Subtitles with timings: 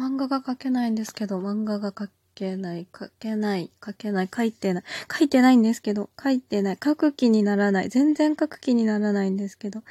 [0.00, 9.82] 漫画が描けないんですけど、漫画が描けない、描けない、描けない、描いてない、描いてないんですけど、描いてない、描く気にならない、全然描く気にならないんですけど、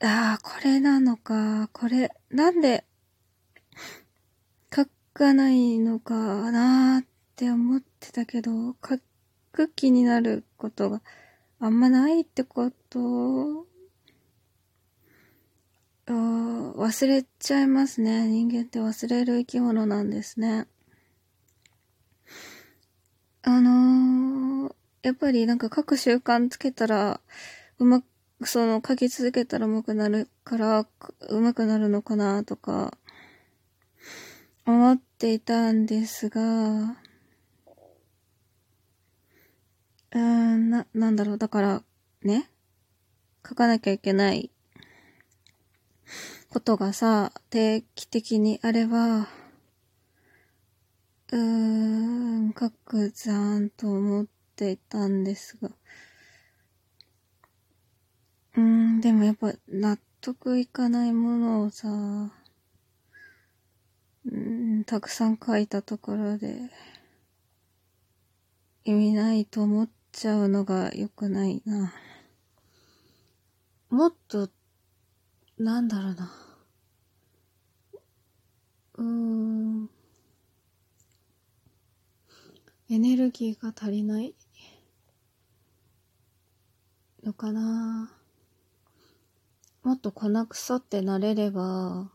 [0.00, 2.86] ああ、これなのか、これ、なんで、
[4.74, 7.06] 書かないのかなーっ
[7.36, 8.50] て思ってたけど、
[8.82, 8.98] 書
[9.52, 11.02] く気になることが
[11.60, 13.66] あんまないってこと
[16.12, 18.28] 忘れちゃいますね。
[18.28, 20.66] 人間って忘れる生き物なんですね。
[23.42, 27.20] あのー、やっぱりなんか書く習慣つけたら、
[27.78, 28.04] うまく、
[28.46, 30.86] その書き続けたら上手くなるから、
[31.30, 32.96] 上手くなるのかなとか、
[34.66, 36.40] 思っていたんですが、
[40.12, 41.82] うん、な、なんだろう、だから、
[42.22, 42.50] ね、
[43.46, 44.50] 書かなきゃいけない
[46.54, 55.72] ことがさ、定期的にあれば、うーん、書くじゃんと思っていたんですが、
[58.54, 62.30] うーん、でもやっぱ納得いかないものをさ、う
[64.30, 66.70] ん、たくさん書いたところで、
[68.84, 71.92] 意味ないと思っちゃうのが良くないな。
[73.90, 74.48] もっと、
[75.58, 76.44] なんだろうな。
[78.96, 79.90] うーん。
[82.94, 84.36] エネルギーが足りない
[87.24, 88.12] のかな。
[89.82, 92.12] もっと粉くってなれれば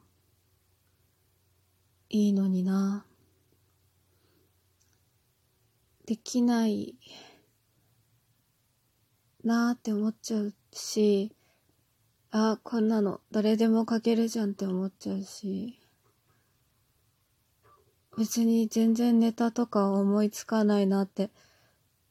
[2.08, 3.06] いいのにな。
[6.06, 6.96] できない
[9.44, 11.36] なーって思っちゃうし、
[12.32, 15.79] あ、こんなの誰でも書けるじゃんって思っちゃうし、
[18.20, 21.30] 別に全然ネタとか思いつかないなって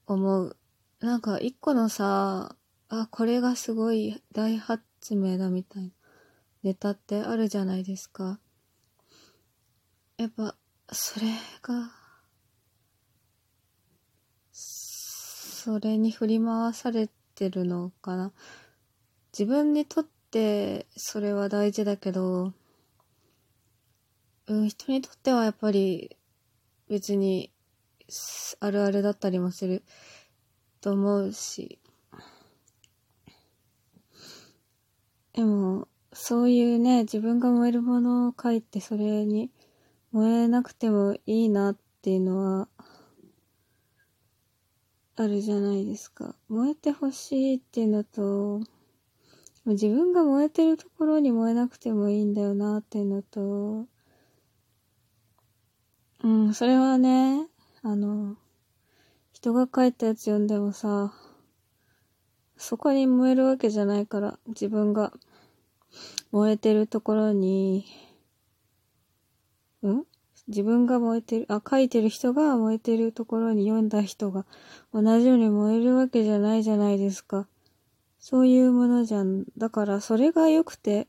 [0.06, 0.56] 思う。
[1.00, 2.56] なんか一個のさ、
[2.88, 4.82] あ、これがすごい大発
[5.14, 5.90] 明だみたいな
[6.62, 8.40] ネタってあるじゃないですか。
[10.16, 10.54] やっぱ、
[10.90, 11.26] それ
[11.60, 11.90] が、
[14.50, 18.32] それに振り回されてるのかな。
[19.38, 22.54] 自分にとってそれは大事だけど、
[24.48, 26.16] うん、人にとってはやっぱり
[26.88, 27.52] 別に
[28.60, 29.82] あるあるだったりもする
[30.80, 31.78] と思うし。
[35.34, 39.50] でも、そういうね、自分が燃えるものを書いてそれに
[40.12, 42.68] 燃えなくてもいいなっていうのは
[45.16, 46.34] あるじゃないですか。
[46.48, 48.60] 燃えてほしいっていうのと、
[49.66, 53.86] 自分が燃えてるところに燃えなくてもいいんだよなっていうのと、
[56.24, 57.46] うん、それはね、
[57.82, 58.36] あの、
[59.32, 61.12] 人が書いたやつ読んでもさ、
[62.56, 65.12] そこに燃えるわけじゃないから、自分が
[66.32, 67.86] 燃えてるところに、
[69.82, 70.04] うん？
[70.48, 74.44] 自分が燃えてる、あ、書いてる人が燃えてるところに読んだ人が
[74.92, 77.46] 同じように燃えるわけじゃないじゃないですか。
[78.18, 79.44] そういうものじゃん。
[79.56, 81.06] だからそれが良くて、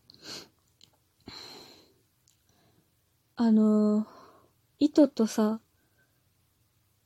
[3.37, 4.05] あの、
[4.79, 5.59] 意図とさ、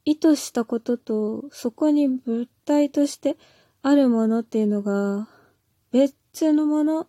[0.05, 3.37] 意図したことと、そこに物体として
[3.81, 5.27] あるものっていうのが、
[5.91, 7.07] 別のもの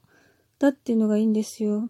[0.58, 1.88] だっていうのがいいんですよ。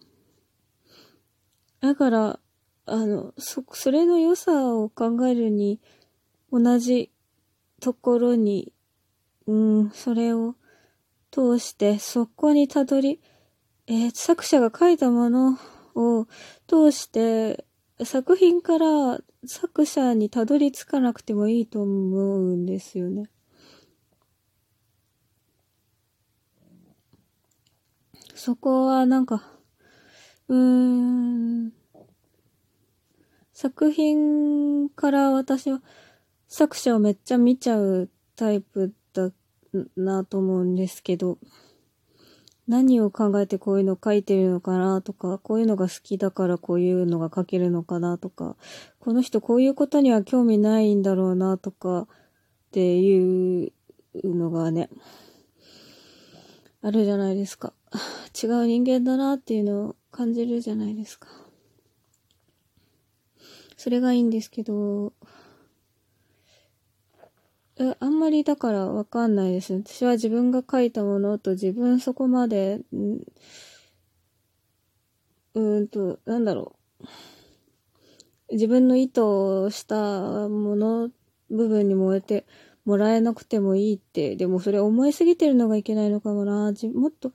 [1.81, 2.41] だから、
[2.87, 5.81] あの、そ、それの良さを考えるに、
[6.51, 7.11] 同じ
[7.81, 8.73] ところに、
[9.47, 10.55] うん、それを
[11.31, 13.21] 通して、そこにたどり、
[13.87, 15.59] えー、作者が書いたもの
[15.95, 16.27] を
[16.67, 17.67] 通して、
[18.03, 23.31] 作品から作者にたどり着かなくてもいいと思うんですよね。
[28.35, 29.45] そこはなんか、
[30.49, 31.73] うーん、
[33.53, 35.81] 作品から私は
[36.49, 39.31] 作者をめっちゃ見ちゃうタイプだ
[39.97, 41.39] なと思うんですけど、
[42.67, 48.57] 何を考えてこういうの書いてるのかなとか、こういうのが好きだからこういうのが書けるのかなとか、
[49.01, 52.07] この人こういうことには興味ないんだろうなとかっ
[52.73, 53.73] ていう
[54.25, 54.89] のがね、
[56.81, 57.73] あるじゃないですか。
[58.43, 61.29] 違う人間だなっていうのを感じるじゃないですか。
[63.77, 65.13] それがいいんですけど、
[67.77, 69.83] え、あんまりだからわかんないですね。
[69.85, 72.81] 私は自分が書いたものと自分そこまで、
[75.55, 77.07] うんと、なんだろう。
[78.53, 81.11] 自分の意図をしたもの、
[81.51, 82.47] 部分に燃えて
[82.85, 86.73] もらえなくてもいいって、でもそれ思いすぎてるのがいけないのかもな。
[86.95, 87.33] もっと、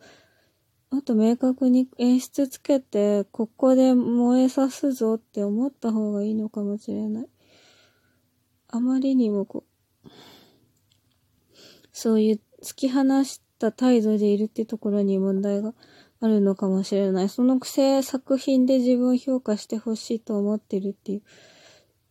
[0.92, 7.30] もっと明確に演出つけて、ここで燃えさすぞって思った方がいいのかもしれない。
[8.70, 9.69] あまりにもこう、
[11.92, 15.74] そういう突き放した態度でいるってところに問題が
[16.22, 17.30] あるのかもしれない。
[17.30, 21.22] そのくせ作品で自分を評価してほしいと思ってるっていう。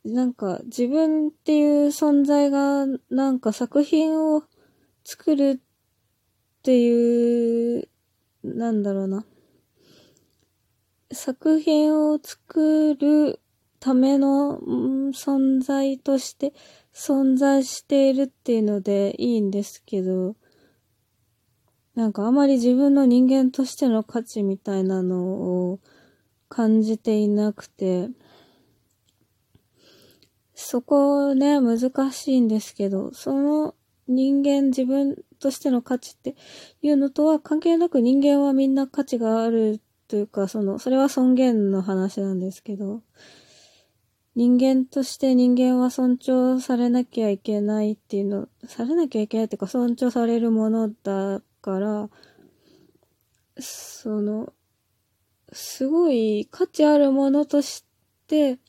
[0.05, 4.43] なんか自分っていう存在がなんか作品を
[5.05, 7.89] 作るっていう、
[8.45, 9.25] なんだろうな。
[11.13, 13.41] 作品を作る
[13.81, 14.61] ための、
[15.13, 16.53] 存在として
[16.99, 20.35] 存在しているっていうのでいいんですけど、
[21.95, 25.79] なんかあまり自分の人間としての価値みたいなのを
[26.49, 28.09] 感じていなくて、
[30.55, 33.77] そこね、難しいんですけど、その
[34.09, 36.35] 人間自分としての価値って
[36.83, 43.03] いうのとは関係なく人間はみんな価値があるというか、その、それは尊厳の話なんですけど、
[44.39, 52.09] 人間として人間は尊重されなきゃいけないっていうの、されなきゃいけないっていうか尊重されるものだから、
[53.59, 54.53] その、
[55.53, 57.85] すごい価値あるものとし
[58.29, 58.61] て、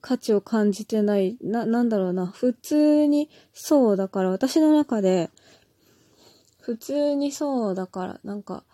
[0.00, 5.30] 価値を感じてない、な、なんだろうな、普通にそうだから、私の中で、
[6.60, 8.64] 普通にそうだから、なんか、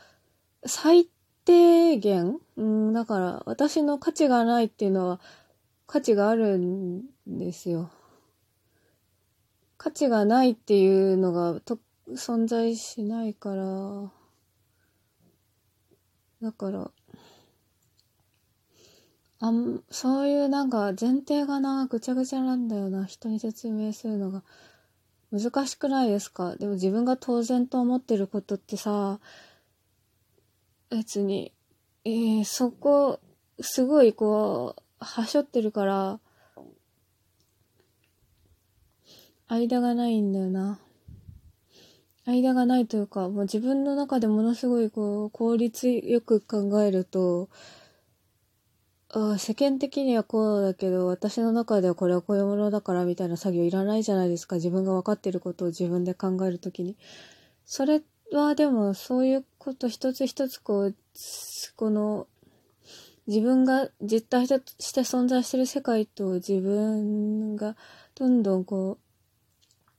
[0.65, 1.05] 最
[1.45, 5.21] 低限うん、だから、私の価値がないっていうのは、
[5.87, 7.91] 価値があるんですよ。
[9.77, 11.79] 価値がないっていうのがと
[12.11, 14.11] 存在しないから、
[16.41, 16.91] だから、
[19.41, 24.43] あん、そういうなんか前提がな、ぐちゃぐちゃなんだよな、人に説明するのが。
[25.33, 26.55] 難しくないですか？
[26.57, 29.19] でも自分が当然と思ってることってさ、
[30.95, 31.53] 別に、
[32.05, 33.19] えー、そこ、
[33.61, 36.21] すごいこう、はしょってるから、
[39.49, 40.79] 間がないんだよな。
[42.27, 47.49] 間がないというか、もう自分の中でものすごいこう、効率よく考えると、
[49.11, 54.57] あ世間的にはこうだけど、私の中ではこれはこういうものだからみたいな作業いらないじゃないですか。
[54.57, 56.97] 自分が分かってることを自分で考えるときに。
[57.67, 58.03] それ
[58.39, 60.97] はでも、そういうこと一つ一つこう、
[61.77, 62.27] この、
[63.27, 67.75] 自分が実体として存在してる世界と自分が
[68.15, 68.99] どんどんこ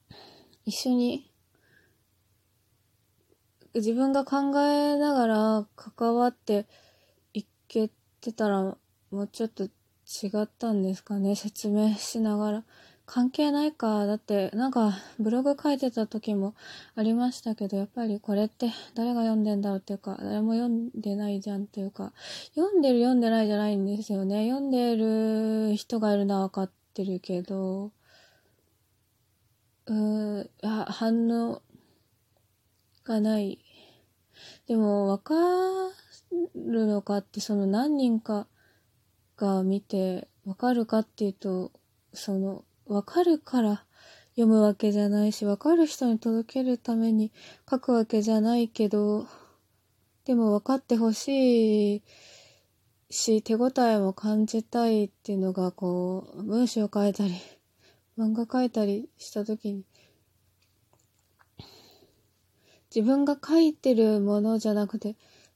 [0.10, 0.14] う、
[0.66, 1.32] 一緒に
[3.74, 6.66] 自分が考えながら関わって
[7.34, 7.90] いけ
[8.22, 8.78] てたら、も
[9.12, 9.70] うちょっと違
[10.44, 11.36] ったんですかね。
[11.36, 12.64] 説明しながら。
[13.06, 14.06] 関係ないか。
[14.06, 16.56] だって、なんか、ブログ書いてた時も
[16.96, 22.14] ありましたけど、やっぱりこれって誰が読んでんだろうっていうか、誰も読んでないじゃんっていうか、
[22.56, 24.50] 読んでる読んでないじゃないんですよね。
[24.50, 27.92] 読んでる人がいるのは分かってるけど、
[29.88, 31.62] うーあ、反応
[33.04, 33.60] がない
[34.68, 35.36] でも、わか
[36.56, 38.48] るのかって、その何人か
[39.38, 41.72] が見て、わかるかっていうと、
[42.14, 43.84] その、わかるから
[44.36, 47.32] 読むわけじゃないし、わかる人に届けるために
[47.70, 49.28] 書くわけじゃないけど、
[50.26, 52.04] でも分かってほしい
[53.10, 57.34] し、手応えも感じたいっていうのが、こう、文章書いたり、
[58.18, 59.86] 漫画書いたりした時に、
[62.94, 65.16] 自分が書いてるものじゃなくて、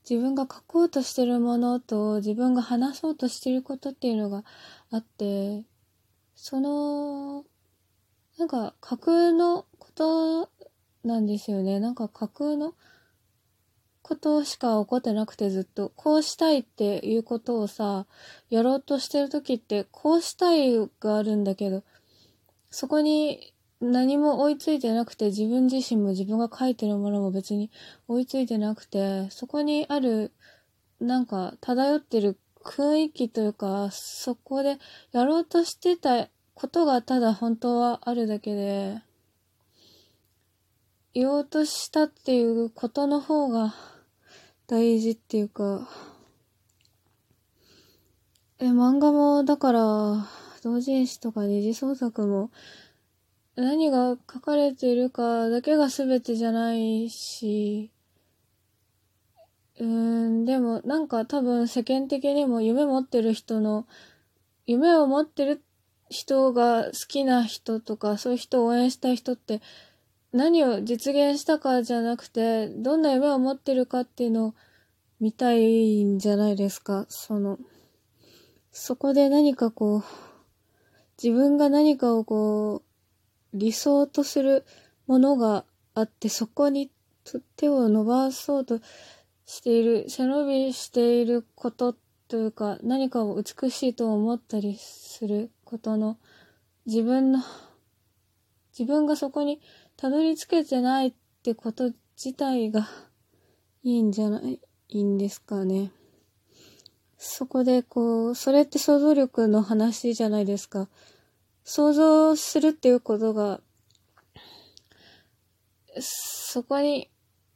[0.10, 4.44] 自分が書こうとしてるものと自分が話そうとしてることっていうのが
[4.92, 5.64] あって、
[6.42, 7.44] その、
[8.38, 10.50] なんか架空のこと
[11.04, 11.82] なんですよね。
[11.82, 12.76] なんか架空の
[14.02, 18.08] ことしか起こってなくてずっと、こうしたいっていうことをさ、
[18.50, 21.84] やろうとしてる時って、こうしたいがあるんだけど、
[22.72, 27.70] そこに何も追いついてなくて、自分自身も自分が書いてるものも別に
[28.08, 30.32] 追いついてなくて、そこにある、
[31.02, 34.78] なんか漂ってる雰囲気というか、そこで
[35.12, 39.02] やろうとしてたことがただ本当はあるだけで、
[41.14, 43.74] 言おうとしたっていうことの方が
[44.68, 45.90] 大事っていうか、
[48.60, 50.28] え、漫画も、だから、
[50.62, 52.52] 同人誌とか二次創作も、
[53.56, 57.92] 何が書かれているかだけが全てじゃないし、
[59.80, 63.88] うん、でもなんか多分世間的にも夢持ってる人の、
[64.66, 65.64] 夢を持ってる
[66.10, 69.62] 人が好きな人とか、そういう人を応援したい人って、
[70.34, 74.54] 何を実現したかじゃなくて、どんな夢を持ってるかっていうのを
[75.22, 77.06] 見たいんじゃないですか。
[77.08, 77.58] その、
[78.72, 80.04] そこで何かこう、
[81.22, 84.66] 自分が何かをこう、理想とする
[85.08, 85.64] ものが
[85.96, 86.92] あって、そこに
[87.56, 88.80] 手を伸ばそうと
[89.50, 91.96] している、背伸びしていること
[92.28, 96.20] というか、何かを美しいと思ったりすることの、
[96.86, 97.40] 自分の、
[98.78, 99.60] 自分がそこに
[99.98, 102.88] たどり着けてないってこと自体が
[103.82, 105.92] いいんじゃないいんですかね。
[107.18, 110.90] そこでこう、それって想像力の話じゃないですか。
[111.64, 113.62] 想像するっていうことが、
[116.00, 117.10] そこに、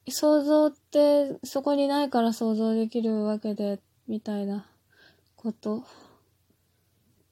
[0.07, 4.65] 想像ってそこにないから想像できるわけで、みたいな
[5.35, 5.85] こと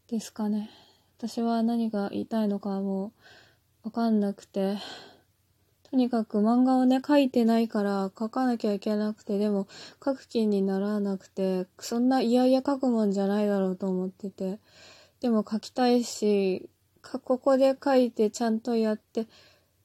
[0.07, 0.69] ですかね。
[1.17, 3.11] 私は何が言いたいのかも
[3.83, 4.77] うわかんなくて。
[5.91, 9.67] とにかく漫画をね、書いてないから書かなきゃいけなくて、でも
[10.03, 14.59] 書く気にならなくて、そんないやいや書くもんじゃないだろうと思ってて、
[15.19, 16.69] でも書きたいし、
[17.01, 19.27] ここで書いてちゃんとやって、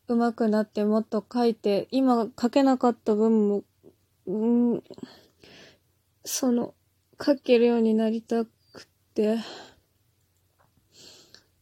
[0.08, 3.64] 上手くなってもっと書いて、今書けなかった分も、
[4.26, 4.46] う
[4.76, 4.82] ん、
[6.24, 6.74] その、
[7.20, 8.50] 書けるようになりたく
[9.14, 9.38] て、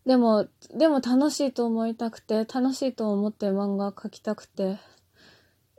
[0.05, 0.47] でも、
[0.77, 4.79] でも楽しいと思いたくて、楽しいと思って漫画描きたくて、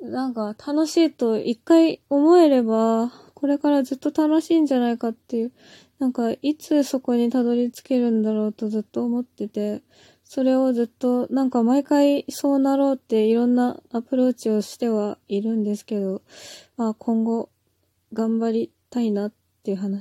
[0.02, 5.52] なんか楽しいと一回思えれば、これからずっと楽しいんじゃないかっていう、
[6.00, 9.84] なんかいつそこにたどり着けるんだろうとずっと思ってて、
[10.26, 16.22] それをずっと、なんか毎回そうなろうっていろんなアプローチをしてはいるんですけど、
[16.78, 17.50] まあ今後
[18.12, 19.94] 頑張りたいなっていう話